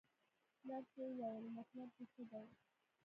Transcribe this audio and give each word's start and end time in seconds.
نرسې 0.67 1.01
وویل: 1.07 1.45
مطلب 1.57 1.87
دې 1.95 2.05
څه 2.13 2.23
دی؟ 2.31 2.47